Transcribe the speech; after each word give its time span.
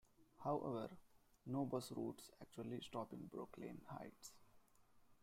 However, 0.43 0.89
no 1.45 1.63
bus 1.65 1.91
routes 1.91 2.31
actually 2.41 2.81
stop 2.81 3.13
in 3.13 3.27
Brooklyn 3.27 3.83
Heights. 3.85 4.31